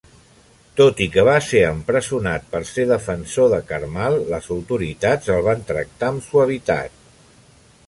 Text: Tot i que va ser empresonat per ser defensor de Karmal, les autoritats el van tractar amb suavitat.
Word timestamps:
Tot 0.79 1.01
i 1.05 1.07
que 1.15 1.25
va 1.27 1.35
ser 1.47 1.59
empresonat 1.71 2.47
per 2.55 2.61
ser 2.69 2.87
defensor 2.93 3.53
de 3.53 3.61
Karmal, 3.73 4.19
les 4.33 4.49
autoritats 4.57 5.33
el 5.37 5.47
van 5.51 5.65
tractar 5.71 6.13
amb 6.13 6.29
suavitat. 6.33 6.99